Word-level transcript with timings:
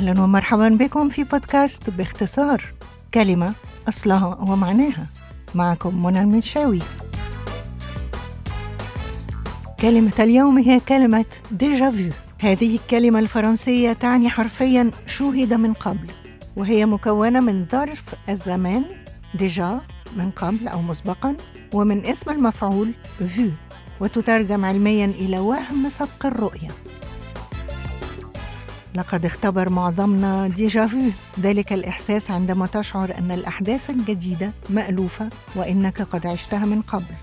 أهلا 0.00 0.20
ومرحبا 0.20 0.68
بكم 0.68 1.08
في 1.08 1.24
بودكاست 1.24 1.90
باختصار 1.90 2.64
كلمة 3.14 3.52
أصلها 3.88 4.38
ومعناها. 4.40 5.06
معكم 5.54 6.06
منى 6.06 6.20
المنشاوي. 6.20 6.78
كلمة 9.80 10.12
اليوم 10.18 10.58
هي 10.58 10.80
كلمة 10.80 11.24
déjà 11.50 11.90
vu 11.90 12.12
هذه 12.38 12.76
الكلمة 12.76 13.18
الفرنسية 13.18 13.92
تعني 13.92 14.30
حرفيا 14.30 14.90
شوهد 15.06 15.54
من 15.54 15.72
قبل 15.74 16.06
وهي 16.56 16.86
مكونة 16.86 17.40
من 17.40 17.66
ظرف 17.72 18.02
الزمان 18.28 18.84
déjà 19.34 19.80
من 20.16 20.30
قبل 20.30 20.68
أو 20.68 20.82
مسبقا 20.82 21.36
ومن 21.74 22.06
اسم 22.06 22.30
المفعول 22.30 22.92
vu 23.28 23.50
وتترجم 24.00 24.64
علميا 24.64 25.06
إلى 25.06 25.38
وهم 25.38 25.88
سبق 25.88 26.26
الرؤية. 26.26 26.68
لقد 28.94 29.24
اختبر 29.24 29.70
معظمنا 29.70 30.48
déjà 30.48 30.84
vu 30.84 31.02
ذلك 31.40 31.72
الإحساس 31.72 32.30
عندما 32.30 32.66
تشعر 32.66 33.14
أن 33.18 33.30
الأحداث 33.30 33.90
الجديدة 33.90 34.52
مألوفة 34.70 35.30
وإنك 35.56 36.02
قد 36.02 36.26
عشتها 36.26 36.64
من 36.64 36.82
قبل. 36.82 37.14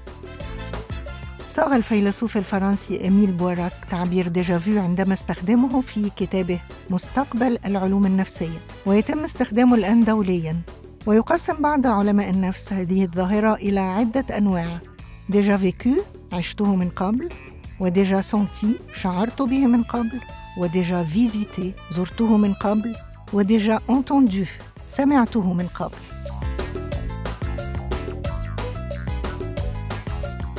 صاغ 1.48 1.76
الفيلسوف 1.76 2.38
الفرنسي 2.38 3.08
إميل 3.08 3.32
بوراك 3.32 3.74
تعبير 3.92 4.28
déjà 4.28 4.62
vu 4.62 4.80
عندما 4.80 5.14
استخدمه 5.14 5.82
في 5.82 6.12
كتابه 6.16 6.60
مستقبل 6.90 7.58
العلوم 7.66 8.06
النفسية. 8.06 8.60
ويتم 8.86 9.24
استخدامه 9.24 9.76
الآن 9.76 10.04
دولياً. 10.04 10.62
ويقسم 11.06 11.62
بعض 11.62 11.88
علماء 11.88 12.30
النفس 12.30 12.74
هذه 12.74 13.04
الظاهرة 13.04 13.54
إلى 13.54 13.80
عدة 13.80 14.38
أنواع. 14.38 14.80
déjà 15.30 15.58
vécu 15.58 15.90
عشته 16.34 16.76
من 16.76 16.90
قبل. 16.90 17.30
و 17.80 17.88
déjà 17.88 18.22
senti 18.22 18.76
شعرت 18.94 19.42
به 19.42 19.68
من 19.68 19.84
قبل. 19.84 20.20
و 20.58 20.67
déjà 20.67 21.04
visité 21.04 21.74
زرته 21.92 22.38
من 22.38 22.54
قبل 22.54 22.96
و 23.34 23.43
déjà 23.43 23.80
entendu 23.90 24.46
سمعته 24.88 25.54
من 25.54 25.68
قبل 25.68 25.98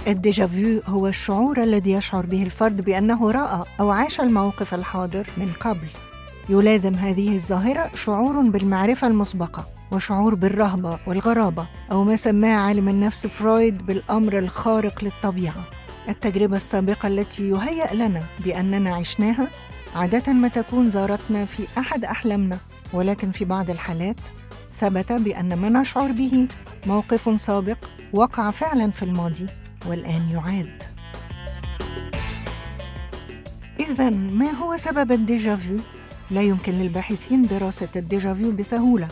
ال 0.06 0.17
déjà 0.17 0.59
vu 0.59 0.80
هو 0.86 1.06
الشعور 1.06 1.62
الذي 1.62 1.92
يشعر 1.92 2.26
به 2.26 2.42
الفرد 2.42 2.84
بأنه 2.84 3.30
رأى 3.30 3.62
أو 3.80 3.90
عاش 3.90 4.20
الموقف 4.20 4.74
الحاضر 4.74 5.26
من 5.36 5.52
قبل 5.60 5.86
يلازم 6.48 6.94
هذه 6.94 7.34
الظاهرة 7.34 7.90
شعور 7.94 8.40
بالمعرفة 8.40 9.06
المسبقة 9.06 9.64
وشعور 9.92 10.34
بالرهبة 10.34 10.98
والغرابة 11.06 11.66
أو 11.92 12.04
ما 12.04 12.16
سماه 12.16 12.56
عالم 12.56 12.88
النفس 12.88 13.26
فرويد 13.26 13.86
بالأمر 13.86 14.38
الخارق 14.38 15.04
للطبيعة 15.04 15.64
التجربة 16.08 16.56
السابقة 16.56 17.06
التي 17.06 17.48
يهيأ 17.48 17.94
لنا 17.94 18.20
بأننا 18.44 18.94
عشناها 18.94 19.48
عادة 19.94 20.32
ما 20.32 20.48
تكون 20.48 20.88
زارتنا 20.88 21.44
في 21.44 21.66
أحد 21.78 22.04
أحلامنا 22.04 22.58
ولكن 22.92 23.30
في 23.30 23.44
بعض 23.44 23.70
الحالات 23.70 24.20
ثبت 24.80 25.12
بأن 25.12 25.54
ما 25.54 25.68
نشعر 25.68 26.12
به 26.12 26.48
موقف 26.86 27.40
سابق 27.40 27.78
وقع 28.12 28.50
فعلا 28.50 28.90
في 28.90 29.02
الماضي 29.02 29.46
والآن 29.86 30.30
يعاد 30.30 30.82
إذا 33.80 34.10
ما 34.10 34.50
هو 34.50 34.76
سبب 34.76 35.12
ال 35.12 35.20
déjà 35.20 35.52
vu؟ 35.52 35.76
لا 36.30 36.42
يمكن 36.42 36.72
للباحثين 36.72 37.42
دراسة 37.42 37.88
ال 37.96 38.04
déjà 38.04 38.35
vu 38.35 38.50
بسهولة 38.50 39.08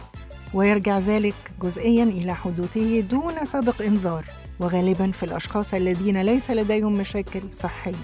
ويرجع 0.55 0.99
ذلك 0.99 1.35
جزئيا 1.63 2.05
إلى 2.05 2.35
حدوثه 2.35 3.01
دون 3.01 3.45
سابق 3.45 3.83
إنذار 3.83 4.25
وغالبا 4.61 5.11
في 5.11 5.23
الأشخاص 5.23 5.75
الذين 5.75 6.23
ليس 6.23 6.51
لديهم 6.51 6.93
مشاكل 6.93 7.43
صحية 7.53 7.95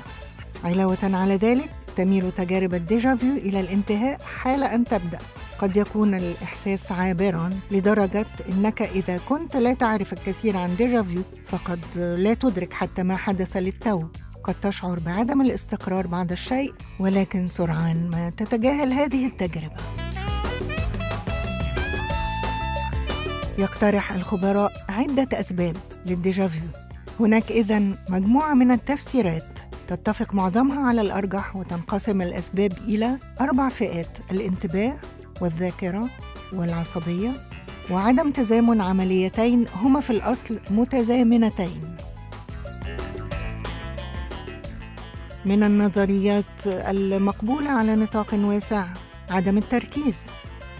علاوة 0.64 0.98
على 1.02 1.36
ذلك 1.36 1.81
تميل 1.96 2.32
تجارب 2.32 2.74
ال 2.74 2.82
déjà 2.82 3.16
vu 3.16 3.32
إلى 3.32 3.60
الانتهاء 3.60 4.18
حال 4.22 4.64
أن 4.64 4.84
تبدأ. 4.84 5.18
قد 5.58 5.76
يكون 5.76 6.14
الإحساس 6.14 6.92
عابرا 6.92 7.50
لدرجة 7.70 8.26
أنك 8.52 8.82
إذا 8.82 9.20
كنت 9.28 9.56
لا 9.56 9.74
تعرف 9.74 10.12
الكثير 10.12 10.56
عن 10.56 10.76
déjà 10.76 11.07
vu 11.07 11.22
فقد 11.46 11.80
لا 11.96 12.34
تدرك 12.34 12.72
حتى 12.72 13.02
ما 13.02 13.16
حدث 13.16 13.56
للتو. 13.56 14.04
قد 14.44 14.54
تشعر 14.62 14.98
بعدم 14.98 15.40
الاستقرار 15.40 16.06
بعض 16.06 16.32
الشيء 16.32 16.72
ولكن 16.98 17.46
سرعان 17.46 18.10
ما 18.10 18.30
تتجاهل 18.36 18.92
هذه 18.92 19.26
التجربة. 19.26 19.76
يقترح 23.58 24.12
الخبراء 24.12 24.72
عدة 24.88 25.40
أسباب 25.40 25.76
للديجافيو 26.06 26.62
هناك 27.20 27.50
إذا 27.50 27.82
مجموعة 28.10 28.54
من 28.54 28.70
التفسيرات 28.70 29.61
تتفق 29.88 30.34
معظمها 30.34 30.88
على 30.88 31.00
الأرجح 31.00 31.56
وتنقسم 31.56 32.22
الأسباب 32.22 32.72
إلى 32.88 33.18
أربع 33.40 33.68
فئات 33.68 34.18
الانتباه 34.30 34.94
والذاكرة 35.40 36.08
والعصبية 36.52 37.34
وعدم 37.90 38.30
تزامن 38.30 38.80
عمليتين 38.80 39.66
هما 39.74 40.00
في 40.00 40.10
الأصل 40.10 40.60
متزامنتين. 40.70 41.96
من 45.44 45.62
النظريات 45.62 46.66
المقبولة 46.66 47.70
على 47.70 47.94
نطاق 47.94 48.34
واسع 48.34 48.86
عدم 49.30 49.58
التركيز. 49.58 50.20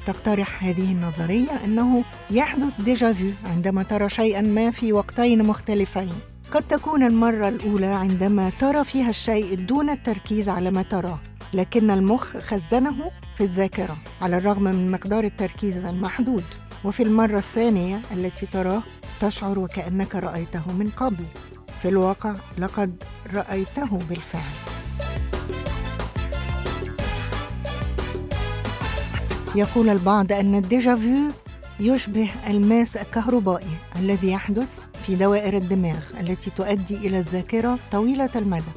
تقترح 0.06 0.64
هذه 0.64 0.92
النظرية 0.92 1.64
أنه 1.64 2.04
يحدث 2.30 2.80
ديجافو 2.80 3.30
عندما 3.46 3.82
ترى 3.82 4.08
شيئا 4.08 4.40
ما 4.40 4.70
في 4.70 4.92
وقتين 4.92 5.44
مختلفين. 5.44 6.12
قد 6.52 6.62
تكون 6.68 7.02
المرة 7.02 7.48
الأولى 7.48 7.86
عندما 7.86 8.50
ترى 8.60 8.84
فيها 8.84 9.10
الشيء 9.10 9.54
دون 9.54 9.90
التركيز 9.90 10.48
على 10.48 10.70
ما 10.70 10.82
تراه 10.82 11.18
لكن 11.54 11.90
المخ 11.90 12.36
خزنه 12.36 12.94
في 13.36 13.44
الذاكرة 13.44 13.96
على 14.22 14.36
الرغم 14.36 14.62
من 14.62 14.90
مقدار 14.90 15.24
التركيز 15.24 15.84
المحدود. 15.84 16.44
وفي 16.84 17.02
المرة 17.02 17.38
الثانية 17.38 18.00
التي 18.12 18.46
تراه 18.46 18.82
تشعر 19.20 19.58
وكأنك 19.58 20.14
رأيته 20.14 20.72
من 20.72 20.90
قبل. 20.96 21.24
في 21.82 21.88
الواقع 21.88 22.34
لقد 22.58 23.02
رأيته 23.34 23.98
بالفعل. 24.08 24.52
يقول 29.54 29.88
البعض 29.88 30.32
أن 30.32 30.54
ال 30.54 30.65
déjà 30.65 31.09
vu 31.09 31.30
يشبه 31.80 32.30
الماس 32.46 32.96
الكهربائي 32.96 33.70
الذي 33.96 34.30
يحدث 34.30 34.80
في 35.06 35.14
دوائر 35.14 35.56
الدماغ 35.56 35.98
التي 36.20 36.50
تؤدي 36.50 36.96
إلى 36.96 37.18
الذاكرة 37.18 37.78
طويلة 37.92 38.30
المدى. 38.36 38.72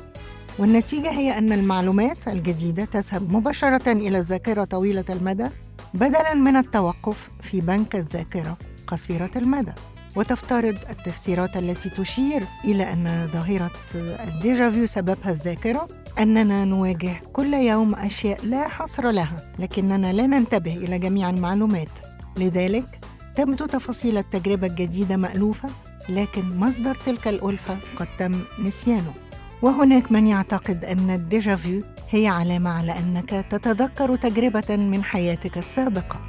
والنتيجة 0.60 1.12
هي 1.12 1.38
أن 1.38 1.52
المعلومات 1.52 2.28
الجديدة 2.28 2.86
تذهب 2.86 3.34
مباشرة 3.34 3.92
إلى 3.92 4.18
الذاكرة 4.18 4.64
طويلة 4.64 5.06
المدى 5.10 5.48
بدلاً 5.94 6.34
من 6.34 6.56
التوقف 6.56 7.30
في 7.42 7.62
بنك 7.62 7.96
الذاكرة 7.96 8.58
قصيرة 8.88 9.32
المدى. 9.36 9.72
وتفترض 10.16 10.78
التفسيرات 10.90 11.58
التي 11.58 11.90
تشير 11.90 12.44
إلى 12.64 12.94
أن 12.94 13.30
ظاهرة 13.34 13.72
ال 13.96 14.09
déjà 14.09 14.60
vu 14.60 14.86
سببها 14.86 15.32
الذاكرة 15.32 15.88
أننا 16.20 16.66
نواجه 16.66 17.22
كل 17.34 17.54
يوم 17.54 17.96
أشياء 17.96 18.46
لا 18.46 18.68
حصر 18.68 19.12
لها 19.12 19.38
لكننا 19.60 20.14
لا 20.14 20.28
ننتبه 20.28 20.78
إلى 20.78 21.00
جميع 21.00 21.30
المعلومات. 21.30 21.90
لذلك 22.38 23.00
تبدو 23.36 23.66
تفاصيل 23.66 24.18
التجربة 24.18 24.68
الجديدة 24.68 25.18
مألوفة 25.18 25.70
لكن 26.10 26.60
مصدر 26.60 26.98
تلك 27.06 27.28
الألفة 27.28 27.78
قد 27.96 28.08
تم 28.20 28.42
نسيانه. 28.60 29.14
وهناك 29.62 30.12
من 30.12 30.28
يعتقد 30.28 30.86
أن 30.86 31.10
الديجافيو 31.10 31.82
هي 32.10 32.28
علامة 32.28 32.70
على 32.70 33.00
أنك 33.00 33.30
تتذكر 33.30 34.16
تجربة 34.16 34.76
من 34.76 35.04
حياتك 35.04 35.58
السابقة. 35.58 36.20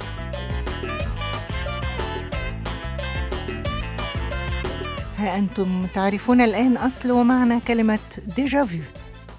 ها 5.17 5.37
أنتم 5.37 5.85
تعرفون 5.93 6.41
الآن 6.41 6.77
أصل 6.77 7.11
ومعنى 7.11 7.59
كلمة 7.59 7.99
ديجافيو 8.35 8.83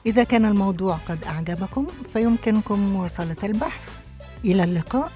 إذا 0.06 0.24
كان 0.24 0.44
الموضوع 0.44 0.96
قد 1.08 1.24
أعجبكم 1.24 1.86
فيمكنكم 2.12 2.78
مواصلة 2.81 3.37
البحث. 3.44 3.88
إلى 4.44 4.64
اللقاء. 4.64 5.12